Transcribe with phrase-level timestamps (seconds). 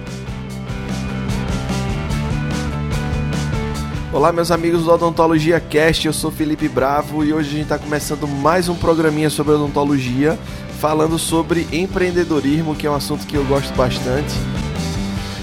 [4.14, 7.80] Olá, meus amigos do Odontologia Cast, eu sou Felipe Bravo e hoje a gente está
[7.80, 10.38] começando mais um programinha sobre odontologia,
[10.80, 14.32] falando sobre empreendedorismo, que é um assunto que eu gosto bastante.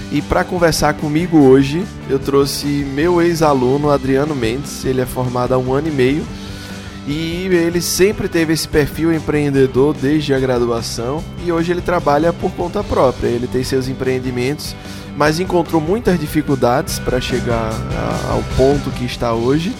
[0.09, 5.57] E para conversar comigo hoje, eu trouxe meu ex-aluno Adriano Mendes, ele é formado há
[5.57, 6.25] um ano e meio
[7.07, 12.51] e ele sempre teve esse perfil empreendedor desde a graduação e hoje ele trabalha por
[12.51, 13.27] conta própria.
[13.27, 14.75] Ele tem seus empreendimentos,
[15.17, 17.71] mas encontrou muitas dificuldades para chegar
[18.29, 19.73] ao ponto que está hoje.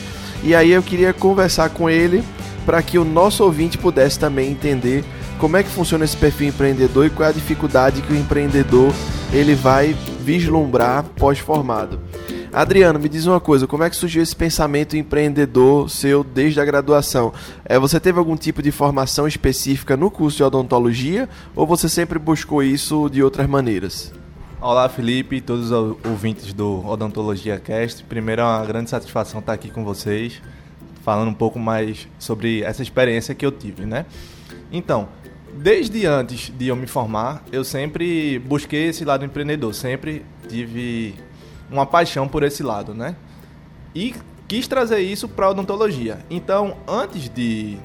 [0.44, 2.24] E aí eu queria conversar com ele
[2.66, 5.04] para que o nosso ouvinte pudesse também entender
[5.38, 8.94] como é que funciona esse perfil empreendedor e qual é a dificuldade que o empreendedor
[9.32, 12.00] ele vai vislumbrar pós-formado.
[12.54, 16.66] Adriano, me diz uma coisa, como é que surgiu esse pensamento empreendedor seu desde a
[16.66, 17.34] graduação?
[17.64, 22.20] É, você teve algum tipo de formação específica no curso de odontologia ou você sempre
[22.20, 24.12] buscou isso de outras maneiras?
[24.60, 28.04] Olá, Felipe e todos os ouvintes do Odontologia Cast.
[28.04, 30.42] Primeiro, é uma grande satisfação estar aqui com vocês,
[31.04, 34.06] falando um pouco mais sobre essa experiência que eu tive, né?
[34.70, 35.08] Então,
[35.54, 41.16] desde antes de eu me formar, eu sempre busquei esse lado empreendedor, sempre tive
[41.72, 43.16] uma paixão por esse lado, né?
[43.96, 44.14] E
[44.48, 46.20] quis trazer isso para odontologia.
[46.30, 47.78] Então, antes de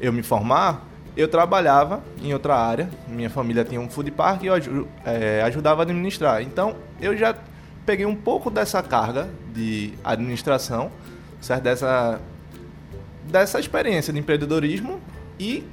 [0.00, 2.88] eu me formar, eu trabalhava em outra área.
[3.08, 6.42] Minha família tinha um food park e eu é, ajudava a administrar.
[6.42, 7.34] Então, eu já
[7.86, 10.90] peguei um pouco dessa carga de administração,
[11.40, 11.62] certo?
[11.62, 12.20] Dessa,
[13.24, 15.00] dessa experiência de empreendedorismo
[15.40, 15.64] e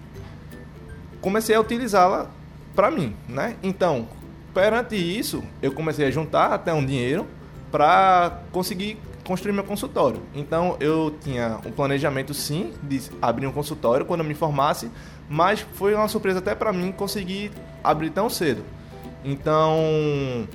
[1.19, 2.27] comecei a utilizá-la
[2.73, 3.55] para mim, né?
[3.61, 4.07] Então,
[4.55, 7.27] perante isso, eu comecei a juntar até um dinheiro
[7.69, 10.21] para conseguir construir meu consultório.
[10.33, 14.89] Então eu tinha um planejamento sim de abrir um consultório quando eu me formasse,
[15.29, 17.51] mas foi uma surpresa até para mim conseguir
[17.83, 18.63] abrir tão cedo.
[19.25, 20.47] Então,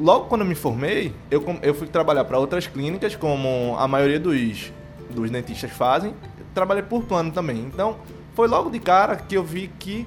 [0.00, 4.18] logo quando eu me formei, eu, eu fui trabalhar para outras clínicas, como a maioria
[4.18, 4.72] dos,
[5.10, 6.12] dos dentistas fazem.
[6.54, 7.58] Trabalhei por plano também.
[7.58, 7.98] Então,
[8.34, 10.06] foi logo de cara que eu vi que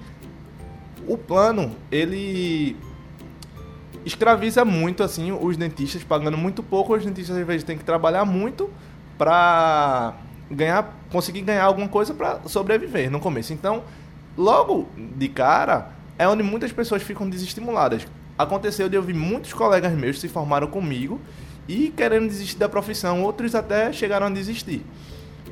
[1.07, 2.75] o plano, ele
[4.05, 8.23] escraviza muito assim os dentistas, pagando muito pouco, os dentistas às vezes têm que trabalhar
[8.23, 8.69] muito
[9.17, 10.13] para
[10.49, 13.51] ganhar, conseguir ganhar alguma coisa para sobreviver no começo.
[13.51, 13.83] Então,
[14.37, 18.07] logo de cara, é onde muitas pessoas ficam desestimuladas.
[18.37, 21.19] Aconteceu de eu ver muitos colegas meus se formaram comigo
[21.67, 24.85] e querendo desistir da profissão, outros até chegaram a desistir.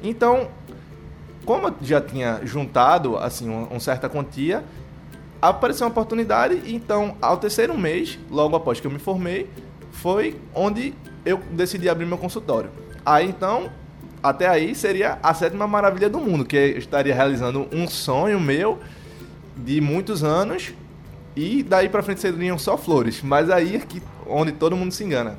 [0.04, 0.50] Então,
[1.46, 4.64] como eu já tinha juntado assim uma, uma certa quantia,
[5.50, 9.50] apareceu uma oportunidade, então, ao terceiro mês, logo após que eu me formei,
[9.92, 10.94] foi onde
[11.26, 12.70] eu decidi abrir meu consultório.
[13.06, 13.70] Aí, então,
[14.22, 18.80] até aí seria a sétima maravilha do mundo, que eu estaria realizando um sonho meu
[19.58, 20.74] de muitos anos
[21.36, 23.22] e daí para frente seriam só flores.
[23.22, 25.38] Mas aí é que, onde todo mundo se engana.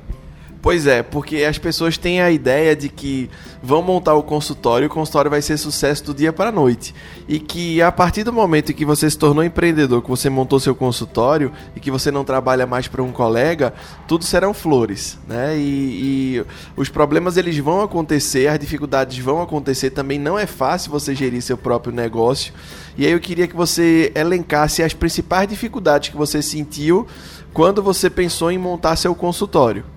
[0.65, 3.29] Pois é, porque as pessoas têm a ideia de que
[3.61, 6.91] vão montar o consultório e o consultório vai ser sucesso do dia para a noite.
[7.27, 10.59] E que a partir do momento em que você se tornou empreendedor, que você montou
[10.59, 13.75] seu consultório e que você não trabalha mais para um colega,
[14.07, 15.55] tudo serão flores, né?
[15.55, 19.91] E, e, os problemas eles vão acontecer, as dificuldades vão acontecer.
[19.91, 22.51] Também não é fácil você gerir seu próprio negócio.
[22.97, 27.05] E aí eu queria que você elencasse as principais dificuldades que você sentiu
[27.53, 29.93] quando você pensou em montar seu consultório.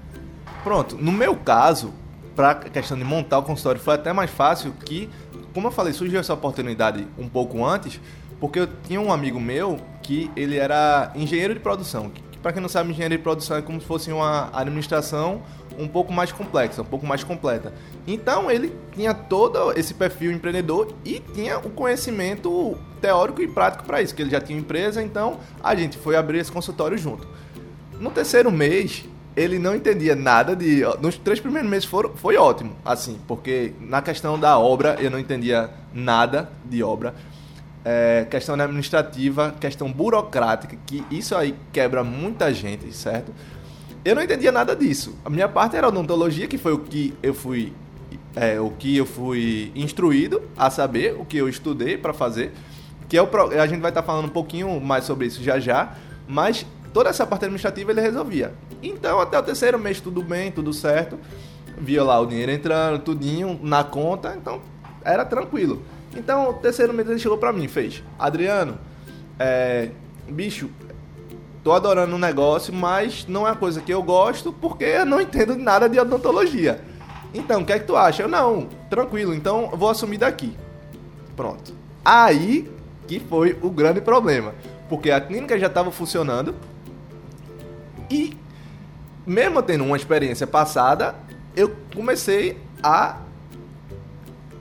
[0.63, 1.93] Pronto, no meu caso,
[2.35, 5.09] para a questão de montar o consultório foi até mais fácil que,
[5.55, 8.01] como eu falei, surgiu essa oportunidade um pouco antes,
[8.39, 12.11] porque eu tinha um amigo meu que ele era engenheiro de produção.
[12.43, 15.43] Para quem não sabe, engenheiro de produção é como se fosse uma administração
[15.79, 17.73] um pouco mais complexa, um pouco mais completa.
[18.07, 24.03] Então ele tinha todo esse perfil empreendedor e tinha o conhecimento teórico e prático para
[24.03, 27.27] isso, que ele já tinha empresa, então a gente foi abrir esse consultório junto.
[28.01, 29.05] No terceiro mês,
[29.39, 30.83] ele não entendia nada de.
[31.01, 35.19] Nos três primeiros meses foram, foi ótimo, assim, porque na questão da obra eu não
[35.19, 37.15] entendia nada de obra.
[37.85, 43.33] É, questão administrativa, questão burocrática, que isso aí quebra muita gente, certo?
[44.05, 45.17] Eu não entendia nada disso.
[45.25, 47.73] A minha parte era odontologia, que foi o que eu fui,
[48.35, 52.53] é, o que eu fui instruído a saber, o que eu estudei para fazer.
[53.09, 53.29] Que é o,
[53.61, 55.95] a gente vai estar tá falando um pouquinho mais sobre isso já já,
[56.27, 58.53] mas toda essa parte administrativa ele resolvia.
[58.83, 61.19] Então, até o terceiro mês, tudo bem, tudo certo.
[61.77, 64.61] Via lá o dinheiro entrando, tudinho na conta, então
[65.05, 65.83] era tranquilo.
[66.17, 68.79] Então, o terceiro mês ele chegou pra mim fez: Adriano,
[69.39, 69.91] é,
[70.29, 70.71] bicho,
[71.63, 75.21] tô adorando o negócio, mas não é uma coisa que eu gosto porque eu não
[75.21, 76.81] entendo nada de odontologia.
[77.33, 78.23] Então, o que é que tu acha?
[78.23, 80.57] Eu, não, tranquilo, então vou assumir daqui.
[81.37, 81.73] Pronto.
[82.05, 82.69] Aí
[83.09, 84.55] que foi o grande problema.
[84.89, 86.55] Porque a clínica já estava funcionando
[88.11, 88.37] e,
[89.29, 91.15] mesmo tendo uma experiência passada,
[91.55, 93.19] eu comecei a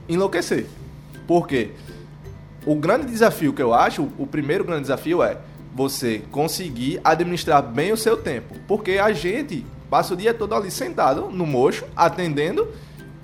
[0.09, 0.65] enlouquecer.
[1.25, 1.71] Por quê?
[2.65, 5.37] O grande desafio que eu acho, o primeiro grande desafio é
[5.73, 8.55] você conseguir administrar bem o seu tempo.
[8.67, 12.67] Porque a gente passa o dia todo ali sentado no mocho, atendendo,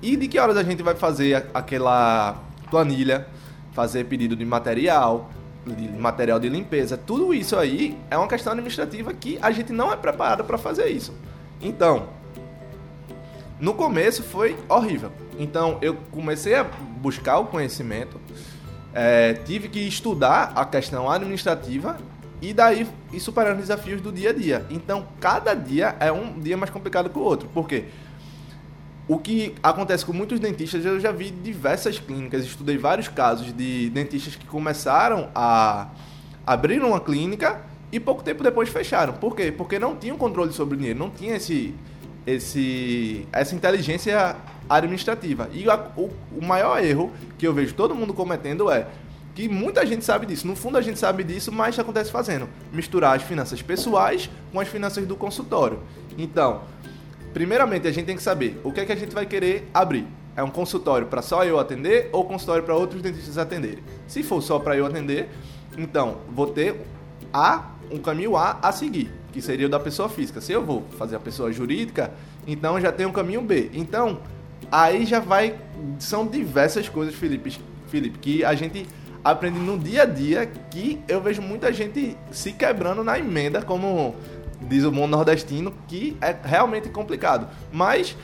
[0.00, 3.26] e de que horas a gente vai fazer aquela planilha,
[3.72, 5.30] fazer pedido de material,
[5.66, 9.92] de material de limpeza, tudo isso aí é uma questão administrativa que a gente não
[9.92, 11.12] é preparado para fazer isso.
[11.64, 12.08] Então,
[13.58, 15.10] no começo foi horrível.
[15.38, 18.20] Então eu comecei a buscar o conhecimento,
[18.92, 21.98] é, tive que estudar a questão administrativa
[22.42, 24.66] e daí ir superando os desafios do dia a dia.
[24.70, 27.48] Então cada dia é um dia mais complicado que o outro.
[27.48, 27.86] Por quê?
[29.08, 33.90] O que acontece com muitos dentistas, eu já vi diversas clínicas, estudei vários casos de
[33.90, 35.88] dentistas que começaram a
[36.46, 37.62] abrir uma clínica
[37.94, 39.12] e pouco tempo depois fecharam.
[39.12, 39.52] Por quê?
[39.52, 41.72] Porque não tinham controle sobre o dinheiro, não tinha esse,
[42.26, 44.34] esse, essa inteligência
[44.68, 45.48] administrativa.
[45.52, 48.88] E a, o, o maior erro que eu vejo todo mundo cometendo é
[49.32, 50.44] que muita gente sabe disso.
[50.44, 54.66] No fundo a gente sabe disso, mas acontece fazendo misturar as finanças pessoais com as
[54.66, 55.78] finanças do consultório.
[56.18, 56.62] Então,
[57.32, 60.04] primeiramente a gente tem que saber o que é que a gente vai querer abrir.
[60.34, 63.84] É um consultório para só eu atender ou consultório para outros dentistas atenderem?
[64.08, 65.28] Se for só para eu atender,
[65.78, 66.80] então vou ter
[67.32, 70.40] a um caminho A a seguir, que seria o da pessoa física.
[70.40, 72.12] Se eu vou fazer a pessoa jurídica,
[72.46, 73.70] então já tem um caminho B.
[73.74, 74.20] Então,
[74.70, 75.58] aí já vai
[75.98, 77.58] são diversas coisas, Felipe,
[77.88, 78.86] Felipe, que a gente
[79.22, 84.14] aprende no dia a dia que eu vejo muita gente se quebrando na emenda, como
[84.60, 87.48] diz o mundo nordestino, que é realmente complicado.
[87.72, 88.16] Mas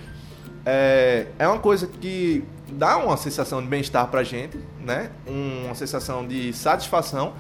[0.65, 5.11] é, é uma coisa que dá uma sensação de bem-estar pra gente, né?
[5.27, 7.35] Uma sensação de satisfação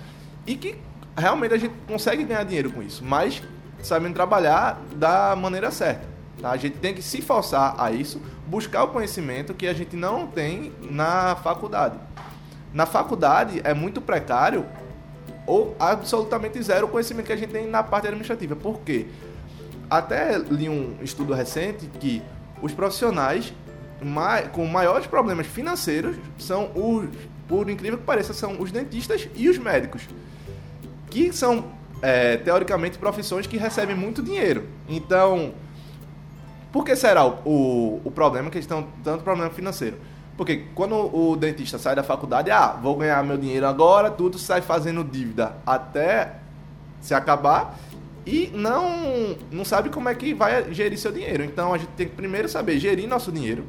[0.47, 0.77] e que
[1.17, 3.43] realmente a gente consegue ganhar dinheiro com isso, mas
[3.83, 6.07] sabendo trabalhar da maneira certa.
[6.41, 6.51] Tá?
[6.51, 10.27] A gente tem que se forçar a isso, buscar o conhecimento que a gente não
[10.27, 11.99] tem na faculdade.
[12.73, 14.65] Na faculdade é muito precário
[15.47, 18.55] ou absolutamente zero o conhecimento que a gente tem na parte administrativa.
[18.55, 19.07] Por quê?
[19.89, 22.23] Até li um estudo recente que
[22.63, 23.53] os profissionais
[24.53, 27.09] com maiores problemas financeiros são os,
[27.49, 30.03] por incrível que pareça, são os dentistas e os médicos,
[31.11, 31.65] que são
[32.01, 34.67] é, teoricamente profissões que recebem muito dinheiro.
[34.89, 35.53] Então,
[36.73, 39.97] por que será o, o, o problema que eles estão tanto problema financeiro?
[40.37, 44.63] Porque quando o dentista sai da faculdade, ah, vou ganhar meu dinheiro agora, tudo sai
[44.63, 46.37] fazendo dívida até
[47.01, 47.79] se acabar
[48.27, 51.45] e não não sabe como é que vai gerir seu dinheiro.
[51.45, 53.67] Então a gente tem que primeiro saber gerir nosso dinheiro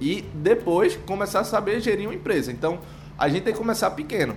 [0.00, 2.50] e depois começar a saber gerir uma empresa.
[2.50, 2.78] Então
[3.18, 4.36] a gente tem que começar pequeno.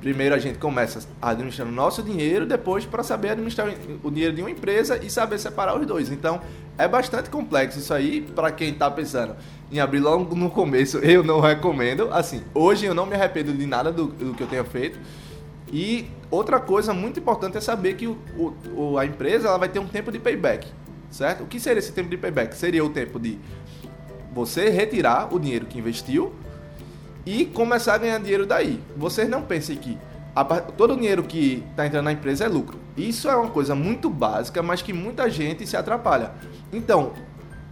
[0.00, 3.68] Primeiro a gente começa administrando nosso dinheiro, depois para saber administrar
[4.02, 6.10] o dinheiro de uma empresa e saber separar os dois.
[6.10, 6.40] Então
[6.76, 9.34] é bastante complexo isso aí para quem está pensando
[9.70, 12.08] em abrir logo no começo, eu não recomendo.
[12.12, 14.98] Assim, hoje eu não me arrependo de nada do, do que eu tenha feito.
[15.72, 18.16] E outra coisa muito importante é saber que o,
[18.76, 20.68] o, a empresa ela vai ter um tempo de payback,
[21.10, 21.42] certo?
[21.42, 22.54] O que seria esse tempo de payback?
[22.54, 23.38] Seria o tempo de
[24.32, 26.32] você retirar o dinheiro que investiu
[27.26, 28.80] e começar a ganhar dinheiro daí.
[28.96, 29.98] Vocês não pensem que
[30.34, 32.78] a, todo o dinheiro que está entrando na empresa é lucro.
[32.96, 36.30] Isso é uma coisa muito básica, mas que muita gente se atrapalha.
[36.72, 37.12] Então,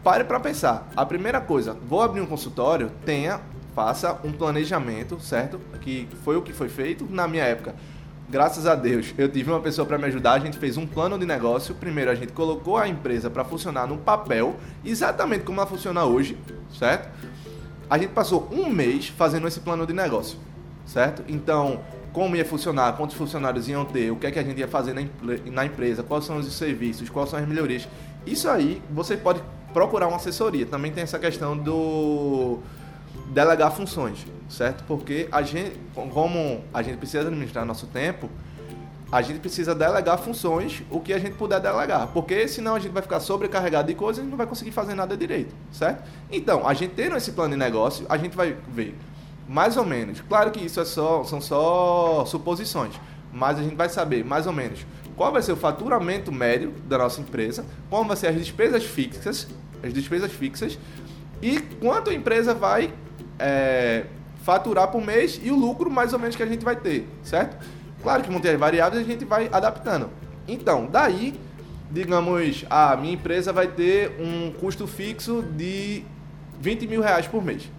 [0.02, 0.90] pare para pensar.
[0.96, 3.40] A primeira coisa, vou abrir um consultório, tenha,
[3.74, 5.60] faça um planejamento, certo?
[5.80, 7.74] Que foi o que foi feito na minha época.
[8.28, 10.32] Graças a Deus, eu tive uma pessoa para me ajudar.
[10.32, 11.74] A gente fez um plano de negócio.
[11.74, 16.36] Primeiro, a gente colocou a empresa para funcionar no papel, exatamente como ela funciona hoje,
[16.78, 17.10] certo?
[17.88, 20.38] A gente passou um mês fazendo esse plano de negócio,
[20.86, 21.24] certo?
[21.28, 21.80] Então,
[22.12, 24.94] como ia funcionar, quantos funcionários iam ter, o que é que a gente ia fazer
[25.46, 27.88] na, empresa, quais são os serviços, quais são as melhorias.
[28.24, 30.64] Isso aí você pode procurar uma assessoria.
[30.64, 32.60] Também tem essa questão do
[33.26, 34.84] delegar funções, certo?
[34.84, 38.30] Porque a gente, como a gente precisa administrar nosso tempo,
[39.14, 42.90] a gente precisa delegar funções, o que a gente puder delegar, porque senão a gente
[42.90, 46.02] vai ficar sobrecarregado de coisas e não vai conseguir fazer nada direito, certo?
[46.32, 48.98] Então, a gente tendo esse plano de negócio, a gente vai ver
[49.48, 50.20] mais ou menos.
[50.20, 52.94] Claro que isso é só, são só suposições,
[53.32, 56.98] mas a gente vai saber mais ou menos qual vai ser o faturamento médio da
[56.98, 59.46] nossa empresa, qual vai ser as despesas fixas,
[59.80, 60.76] as despesas fixas
[61.40, 62.92] e quanto a empresa vai
[63.38, 64.06] é,
[64.42, 67.64] faturar por mês e o lucro mais ou menos que a gente vai ter, certo?
[68.04, 70.10] Claro que vão ter as variáveis a gente vai adaptando.
[70.46, 71.40] Então, daí,
[71.90, 76.04] digamos, a minha empresa vai ter um custo fixo de
[76.60, 77.70] 20 mil reais por mês.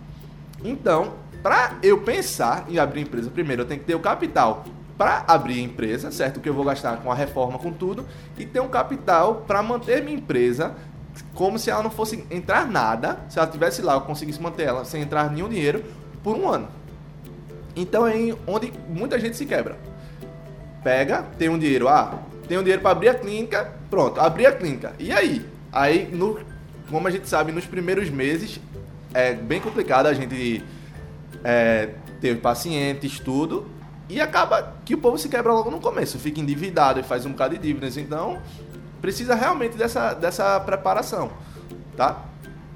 [0.63, 1.13] Então,
[1.43, 4.65] para eu pensar em abrir empresa, primeiro eu tenho que ter o capital
[4.97, 6.39] para abrir a empresa, certo?
[6.39, 8.03] Que eu vou gastar com a reforma, com tudo,
[8.35, 10.75] e ter um capital para manter minha empresa
[11.35, 14.83] como se ela não fosse entrar nada, se ela tivesse lá, eu conseguisse manter ela
[14.85, 15.83] sem entrar nenhum dinheiro
[16.23, 16.67] por um ano.
[17.75, 18.15] Então é
[18.47, 19.77] onde muita gente se quebra.
[20.85, 24.51] Pega, tem um dinheiro, ah, tem um dinheiro para abrir a clínica, pronto, abrir a
[24.51, 24.93] clínica.
[24.99, 25.43] E aí?
[25.71, 26.39] Aí, no,
[26.91, 28.59] como a gente sabe, nos primeiros meses
[29.11, 30.63] é bem complicado a gente
[31.43, 31.89] é,
[32.21, 33.67] ter pacientes, tudo,
[34.07, 37.31] e acaba que o povo se quebra logo no começo, fica endividado e faz um
[37.31, 37.97] bocado de dívidas.
[37.97, 38.37] Então,
[39.01, 41.31] precisa realmente dessa, dessa preparação,
[41.97, 42.25] tá?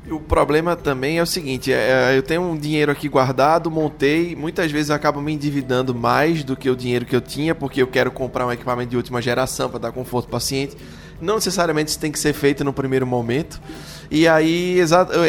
[0.09, 4.35] O problema também é o seguinte, é, é, eu tenho um dinheiro aqui guardado, montei,
[4.35, 7.81] muitas vezes eu acabo me endividando mais do que o dinheiro que eu tinha, porque
[7.81, 10.75] eu quero comprar um equipamento de última geração para dar conforto ao paciente.
[11.21, 13.61] Não necessariamente isso tem que ser feito no primeiro momento.
[14.09, 14.79] E aí,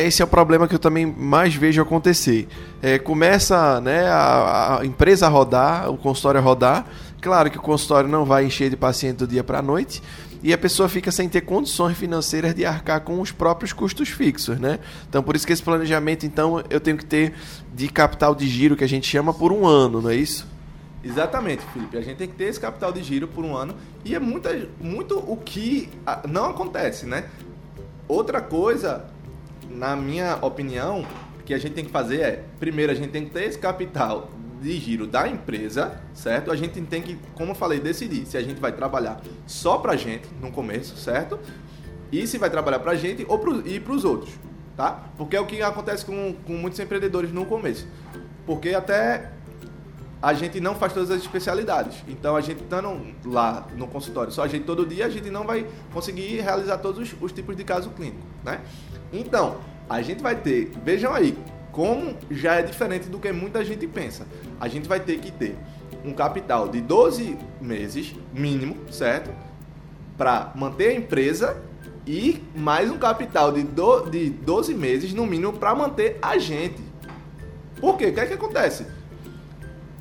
[0.02, 2.48] esse é o problema que eu também mais vejo acontecer.
[2.80, 6.86] É, começa né, a, a empresa a rodar, o consultório a rodar.
[7.20, 10.02] Claro que o consultório não vai encher de paciente do dia para a noite,
[10.42, 14.58] e a pessoa fica sem ter condições financeiras de arcar com os próprios custos fixos,
[14.58, 14.78] né?
[15.08, 17.34] Então por isso que esse planejamento, então, eu tenho que ter
[17.74, 20.46] de capital de giro que a gente chama por um ano, não é isso?
[21.02, 21.96] Exatamente, Felipe.
[21.96, 24.68] A gente tem que ter esse capital de giro por um ano e é muita,
[24.80, 25.88] muito o que
[26.28, 27.24] não acontece, né?
[28.06, 29.06] Outra coisa,
[29.70, 31.06] na minha opinião,
[31.44, 34.30] que a gente tem que fazer é, primeiro, a gente tem que ter esse capital
[34.60, 36.52] de giro da empresa, certo?
[36.52, 39.96] A gente tem que, como eu falei, decidir se a gente vai trabalhar só pra
[39.96, 41.38] gente no começo, certo?
[42.12, 44.34] E se vai trabalhar pra gente ou pro, e pros outros,
[44.76, 45.04] tá?
[45.16, 47.86] Porque é o que acontece com, com muitos empreendedores no começo.
[48.44, 49.30] Porque até
[50.22, 52.04] a gente não faz todas as especialidades.
[52.06, 55.44] Então, a gente estando lá no consultório, só a gente todo dia, a gente não
[55.44, 58.60] vai conseguir realizar todos os, os tipos de caso clínico, né?
[59.12, 61.36] Então, a gente vai ter, vejam aí,
[61.72, 64.26] como já é diferente do que muita gente pensa.
[64.60, 65.56] A gente vai ter que ter
[66.04, 69.30] um capital de 12 meses, mínimo, certo?
[70.16, 71.62] Para manter a empresa
[72.06, 76.82] e mais um capital de, do, de 12 meses, no mínimo, para manter a gente.
[77.80, 78.06] Por quê?
[78.06, 78.86] O que é que acontece?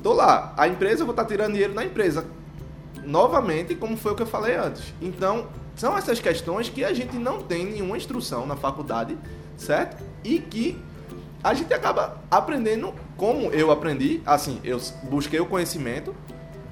[0.02, 2.26] Tô lá, a empresa, eu vou estar tá tirando dinheiro da empresa.
[3.04, 4.94] Novamente, como foi o que eu falei antes.
[5.00, 9.16] Então, são essas questões que a gente não tem nenhuma instrução na faculdade,
[9.56, 10.02] certo?
[10.24, 10.78] E que
[11.42, 14.20] a gente acaba aprendendo como eu aprendi.
[14.24, 16.14] Assim, eu busquei o conhecimento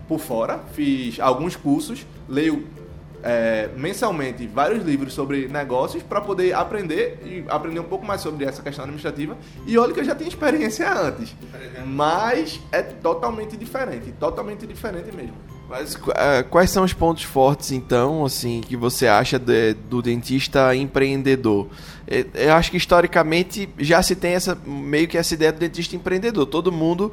[0.06, 2.66] por fora, fiz alguns cursos, leio
[3.22, 8.44] é, mensalmente vários livros sobre negócios para poder aprender e aprender um pouco mais sobre
[8.44, 9.36] essa questão administrativa.
[9.66, 11.34] E olha que eu já tinha experiência antes,
[11.86, 15.57] mas é totalmente diferente, totalmente diferente mesmo.
[15.68, 20.74] Mas uh, quais são os pontos fortes, então, assim, que você acha de, do dentista
[20.74, 21.68] empreendedor?
[22.06, 25.94] É, eu acho que historicamente já se tem essa meio que essa ideia do dentista
[25.94, 26.46] empreendedor.
[26.46, 27.12] Todo mundo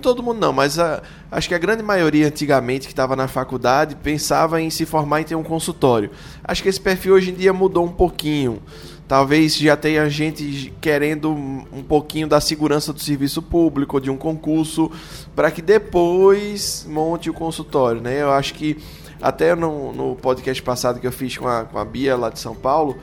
[0.00, 3.94] todo mundo não, mas a, acho que a grande maioria antigamente que estava na faculdade
[3.96, 6.10] pensava em se formar e ter um consultório.
[6.42, 8.60] Acho que esse perfil hoje em dia mudou um pouquinho.
[9.06, 14.90] Talvez já tenha gente querendo um pouquinho da segurança do serviço público, de um concurso,
[15.34, 18.00] para que depois monte o consultório.
[18.00, 18.20] Né?
[18.22, 18.76] Eu acho que
[19.22, 22.40] até no, no podcast passado que eu fiz com a, com a Bia lá de
[22.40, 22.96] São Paulo,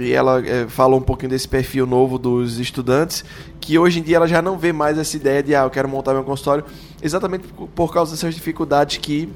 [0.00, 3.24] e ela é, falou um pouquinho desse perfil novo dos estudantes,
[3.60, 5.88] que hoje em dia ela já não vê mais essa ideia de, ah, eu quero
[5.88, 6.64] montar meu consultório,
[7.02, 9.28] exatamente por causa dessas dificuldades que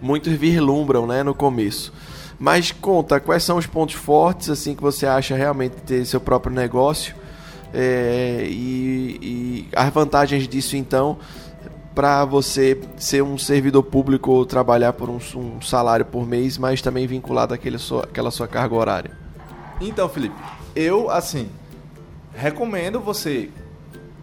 [0.00, 1.92] muitos vislumbram né, no começo.
[2.38, 6.54] Mas conta, quais são os pontos fortes assim que você acha realmente ter seu próprio
[6.54, 7.14] negócio
[7.74, 11.18] é, e, e, as vantagens disso então
[11.94, 16.80] para você ser um servidor público ou trabalhar por um, um, salário por mês, mas
[16.80, 19.27] também vinculado àquele sua, àquela sua carga horária.
[19.80, 20.34] Então, Felipe,
[20.74, 21.48] eu assim
[22.34, 23.50] recomendo você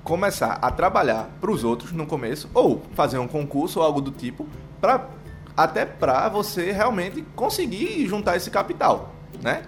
[0.04, 4.12] começar a trabalhar para os outros no começo ou fazer um concurso ou algo do
[4.12, 4.48] tipo
[4.80, 5.10] para
[5.58, 9.64] até para você realmente conseguir juntar esse capital, né?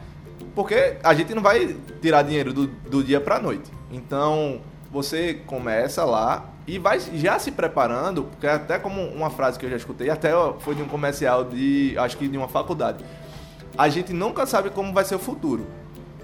[0.54, 3.72] Porque a gente não vai tirar dinheiro do, do dia para noite.
[3.92, 4.60] Então,
[4.92, 9.70] você começa lá e vai já se preparando, porque até como uma frase que eu
[9.70, 13.04] já escutei, até foi de um comercial de, acho que de uma faculdade.
[13.78, 15.68] A gente nunca sabe como vai ser o futuro,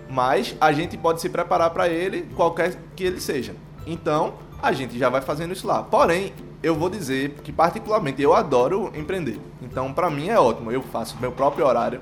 [0.09, 3.55] mas a gente pode se preparar para ele, qualquer que ele seja.
[3.85, 5.83] Então, a gente já vai fazendo isso lá.
[5.83, 6.33] Porém,
[6.63, 9.39] eu vou dizer que particularmente eu adoro empreender.
[9.61, 10.71] Então, para mim é ótimo.
[10.71, 12.01] Eu faço meu próprio horário,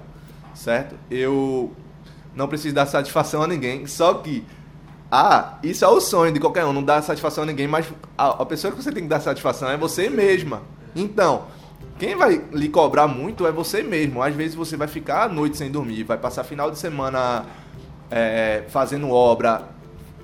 [0.54, 0.96] certo?
[1.10, 1.72] Eu
[2.36, 3.88] não preciso dar satisfação a ninguém.
[3.88, 4.46] Só que,
[5.12, 8.30] ah, isso é o sonho de qualquer um, não dar satisfação a ninguém, mas a,
[8.30, 10.62] a pessoa que você tem que dar satisfação é você mesma.
[10.96, 11.48] Então,
[11.98, 14.22] quem vai lhe cobrar muito é você mesmo.
[14.22, 17.46] Às vezes você vai ficar a noite sem dormir, vai passar final de semana
[18.10, 19.70] é, fazendo obra,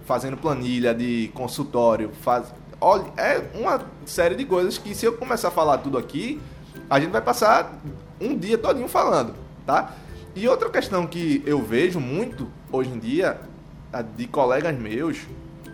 [0.06, 2.54] fazendo planilha de consultório, faz...
[2.80, 6.40] Olha, é uma série de coisas que se eu começar a falar tudo aqui,
[6.90, 7.74] a gente vai passar
[8.22, 9.34] um dia todinho falando,
[9.66, 9.94] tá?
[10.36, 13.40] E outra questão que eu vejo muito hoje em dia
[14.16, 15.18] de colegas meus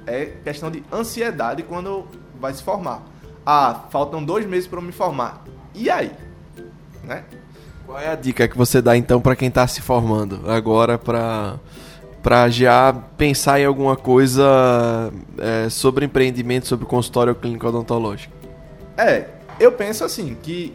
[0.08, 2.06] é questão de ansiedade quando
[2.40, 3.04] vai se formar.
[3.46, 5.44] Ah, faltam dois meses para me formar.
[5.74, 6.12] E aí?
[7.04, 7.24] Né?
[7.86, 11.60] Qual é a dica que você dá então para quem está se formando agora para
[12.22, 18.34] para já pensar em alguma coisa é, sobre empreendimento, sobre consultório clínico odontológico?
[18.96, 19.28] É,
[19.60, 20.74] eu penso assim que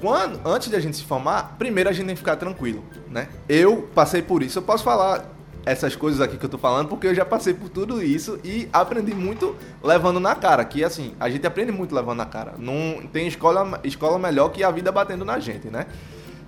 [0.00, 3.28] quando, antes de a gente se formar, primeiro a gente tem que ficar tranquilo, né?
[3.48, 5.24] Eu passei por isso, eu posso falar
[5.64, 8.68] essas coisas aqui que eu tô falando porque eu já passei por tudo isso e
[8.72, 12.54] aprendi muito levando na cara, que assim, a gente aprende muito levando na cara.
[12.58, 15.86] Não tem escola, escola melhor que a vida batendo na gente, né?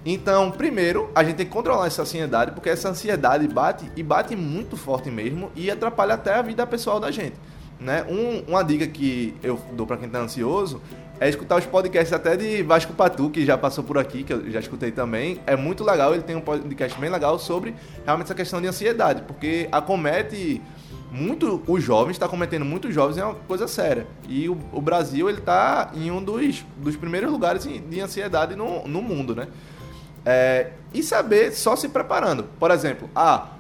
[0.07, 4.37] Então, primeiro, a gente tem que controlar essa ansiedade, porque essa ansiedade bate e bate
[4.37, 7.37] muito forte mesmo e atrapalha até a vida pessoal da gente.
[7.81, 8.05] Né?
[8.09, 10.81] Um, uma dica que eu dou para quem está ansioso
[11.21, 14.51] é escutar os podcasts até de Vasco Patu, que já passou por aqui, que eu
[14.51, 15.41] já escutei também.
[15.47, 19.23] É muito legal, ele tem um podcast bem legal sobre realmente essa questão de ansiedade,
[19.23, 20.61] porque acomete
[21.11, 24.07] muito os jovens, está cometendo muitos jovens, é uma coisa séria.
[24.29, 28.87] E o, o Brasil, ele está em um dos, dos primeiros lugares de ansiedade no,
[28.89, 29.47] no mundo, né?
[30.27, 32.45] É, e saber só se preparando.
[32.59, 33.51] Por exemplo, ah,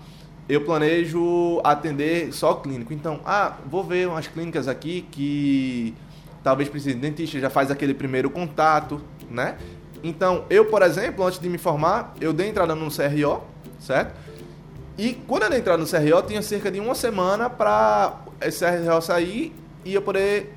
[0.48, 2.92] eu planejo atender só clínico.
[2.92, 5.94] Então, ah, vou ver umas clínicas aqui que
[6.44, 9.56] talvez precise de dentista, já faz aquele primeiro contato, né?
[10.02, 13.42] Então, eu, por exemplo, antes de me formar, eu dei entrada no CRO,
[13.80, 14.14] certo?
[14.98, 19.00] E quando eu dei entrada no CRO, tinha cerca de uma semana para esse CRO
[19.00, 20.54] sair e eu poder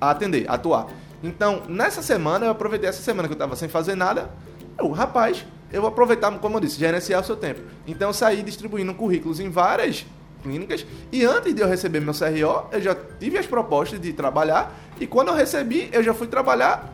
[0.00, 0.86] atender, atuar.
[1.22, 4.30] Então, nessa semana, eu aproveitei essa semana que eu estava sem fazer nada.
[4.78, 7.60] Eu, rapaz, eu vou aproveitar, como eu disse, gerenciar o seu tempo.
[7.86, 10.06] Então, eu saí distribuindo currículos em várias
[10.42, 10.86] clínicas.
[11.12, 14.74] E antes de eu receber meu CRO, eu já tive as propostas de trabalhar.
[15.00, 16.92] E quando eu recebi, eu já fui trabalhar.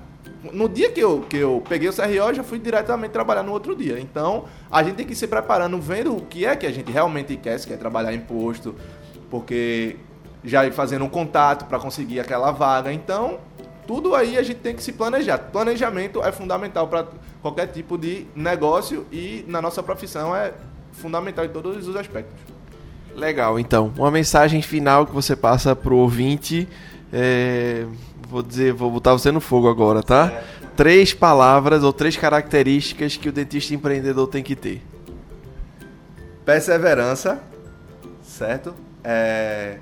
[0.52, 3.52] No dia que eu, que eu peguei o CRO, eu já fui diretamente trabalhar no
[3.52, 3.98] outro dia.
[3.98, 7.36] Então, a gente tem que se preparando, vendo o que é que a gente realmente
[7.36, 8.74] quer, se quer trabalhar em posto,
[9.30, 9.96] porque
[10.44, 12.92] já ir fazendo um contato para conseguir aquela vaga.
[12.92, 13.40] Então,
[13.86, 15.38] tudo aí a gente tem que se planejar.
[15.38, 17.06] Planejamento é fundamental para
[17.40, 20.52] qualquer tipo de negócio e na nossa profissão é
[20.92, 22.55] fundamental em todos os aspectos.
[23.16, 23.92] Legal, então.
[23.96, 26.68] Uma mensagem final que você passa pro ouvinte.
[27.10, 27.86] É,
[28.28, 30.30] vou dizer, vou botar você no fogo agora, tá?
[30.30, 30.44] É.
[30.76, 34.82] Três palavras ou três características que o dentista empreendedor tem que ter.
[36.44, 37.42] Perseverança,
[38.22, 38.74] certo?
[39.02, 39.78] É...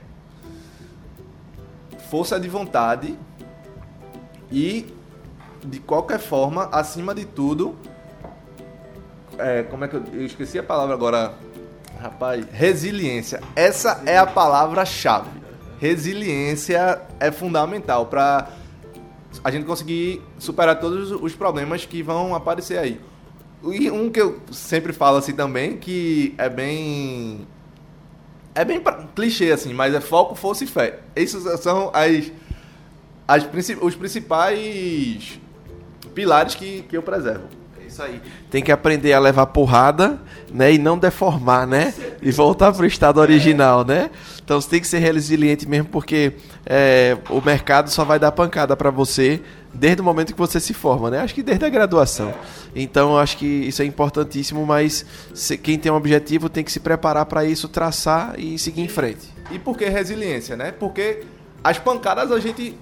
[2.09, 3.19] Força de vontade
[4.53, 4.87] e,
[5.65, 7.75] de qualquer forma, acima de tudo,
[9.37, 11.35] é, como é que eu, eu esqueci a palavra agora
[12.05, 13.41] Rapaz, resiliência.
[13.57, 15.31] Essa é a palavra-chave.
[15.81, 18.51] Resiliência é fundamental para
[19.43, 23.01] a gente conseguir superar todos os problemas que vão aparecer aí.
[23.63, 27.49] E um que eu sempre falo assim também, que é bem.
[28.55, 28.83] É bem
[29.17, 30.99] clichê assim, mas é foco, força e fé.
[31.17, 32.31] Esses são as,
[33.27, 33.49] as,
[33.81, 35.41] os principais
[36.15, 37.49] pilares que, que eu preservo.
[37.95, 38.21] Isso aí.
[38.51, 40.19] Tem que aprender a levar porrada,
[40.53, 40.73] né?
[40.73, 41.95] E não deformar, né?
[42.21, 44.11] E voltar para o estado original, né?
[44.45, 46.33] Então você tem que ser resiliente mesmo, porque
[46.67, 49.41] é, o mercado só vai dar pancada para você
[49.73, 51.21] desde o momento que você se forma, né?
[51.21, 52.35] Acho que desde a graduação.
[52.75, 55.07] Então acho que isso é importantíssimo, mas
[55.63, 59.33] quem tem um objetivo tem que se preparar para isso, traçar e seguir em frente.
[59.53, 60.73] E por que resiliência, né?
[60.73, 61.23] Porque
[61.63, 62.77] as pancadas a gente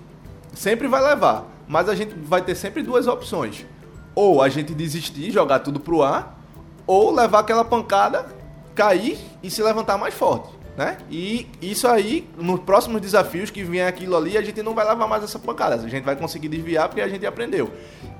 [0.55, 3.67] sempre vai levar, mas a gente vai ter sempre duas opções
[4.15, 6.39] ou a gente desistir, jogar tudo pro ar,
[6.87, 8.27] ou levar aquela pancada,
[8.75, 10.99] cair e se levantar mais forte, né?
[11.11, 15.07] E isso aí, nos próximos desafios que vier aquilo ali, a gente não vai levar
[15.07, 17.71] mais essa pancada, a gente vai conseguir desviar porque a gente aprendeu.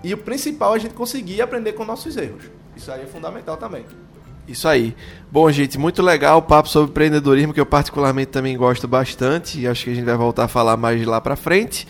[0.03, 2.45] E o principal é a gente conseguir aprender com nossos erros.
[2.77, 3.85] Isso aí é fundamental também.
[4.47, 4.95] Isso aí.
[5.31, 9.69] Bom, gente, muito legal o papo sobre empreendedorismo que eu particularmente também gosto bastante e
[9.69, 11.87] acho que a gente vai voltar a falar mais lá para frente.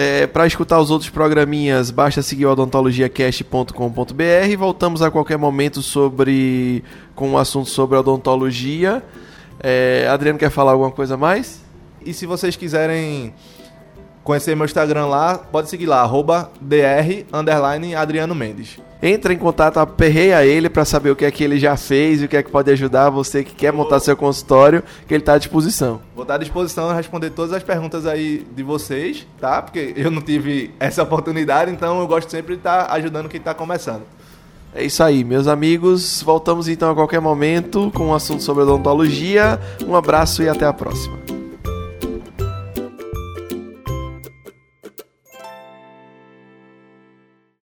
[0.00, 4.56] É, para escutar os outros programinhas, basta seguir o odontologiacast.com.br.
[4.56, 6.84] Voltamos a qualquer momento sobre
[7.16, 9.02] com um assunto sobre odontologia.
[9.58, 11.64] É, Adriano quer falar alguma coisa mais?
[12.06, 13.34] E se vocês quiserem
[14.28, 18.78] conhecer meu Instagram lá, pode seguir lá, arroba dr, Adriano Mendes.
[19.02, 22.26] Entra em contato, aperreia ele para saber o que é que ele já fez e
[22.26, 25.32] o que é que pode ajudar você que quer montar seu consultório, que ele está
[25.32, 26.02] à disposição.
[26.14, 29.62] Vou estar à disposição a responder todas as perguntas aí de vocês, tá?
[29.62, 33.54] Porque eu não tive essa oportunidade, então eu gosto sempre de estar ajudando quem está
[33.54, 34.02] começando.
[34.74, 36.22] É isso aí, meus amigos.
[36.22, 39.58] Voltamos então a qualquer momento com um assunto sobre odontologia.
[39.86, 41.27] Um abraço e até a próxima.